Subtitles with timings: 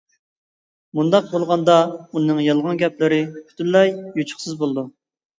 [0.99, 3.19] بۇنداق بولغاندا ئۇنىڭ يالغان گەپلىرى
[3.51, 4.87] پۈتۈنلەي يوچۇقسىز بولىدۇ!